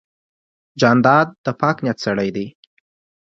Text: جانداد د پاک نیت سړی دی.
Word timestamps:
جانداد 0.81 1.27
د 1.45 1.47
پاک 1.59 1.77
نیت 1.83 1.97
سړی 2.05 2.29
دی. 2.35 2.47